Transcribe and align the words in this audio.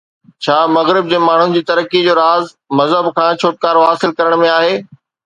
ڇا 0.45 0.53
مغرب 0.75 1.09
جي 1.11 1.19
ماڻهن 1.25 1.53
جي 1.57 1.61
ترقيءَ 1.67 2.01
جو 2.07 2.15
راز 2.21 2.49
مذهب 2.81 3.11
کان 3.21 3.37
ڇوٽڪارو 3.45 3.85
حاصل 3.91 4.15
ڪرڻ 4.23 4.35
۾ 4.47 4.49
آهي؟ 4.55 4.73